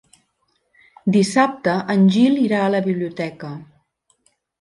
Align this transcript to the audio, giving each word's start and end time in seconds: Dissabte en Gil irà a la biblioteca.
Dissabte 1.17 1.75
en 1.95 2.07
Gil 2.15 2.39
irà 2.45 2.61
a 2.63 2.71
la 2.77 2.81
biblioteca. 2.87 3.51